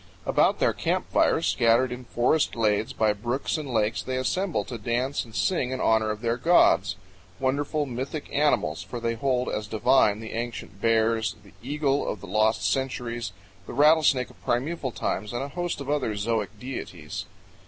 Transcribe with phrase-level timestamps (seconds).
[0.25, 4.79] About their camp fires scattered in forest glades by brooks and lakes, they assemble to
[4.79, 6.95] dance and sing in honor of their gods
[7.39, 12.19] wonderful mythic animals, for they hold as divine the ancient of bears, the eagle of
[12.19, 13.31] the lost centuries,
[13.67, 17.27] the rattlesnake of primeval times, and a host of other zoic deities.